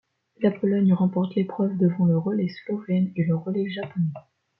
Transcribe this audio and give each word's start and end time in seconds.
La 0.41 0.49
Pologne 0.49 0.93
remporte 0.95 1.35
l'épreuve 1.35 1.77
devant 1.77 2.05
le 2.05 2.17
relais 2.17 2.47
slovène 2.47 3.11
et 3.15 3.23
le 3.23 3.35
relais 3.35 3.69
japonais. 3.69 4.09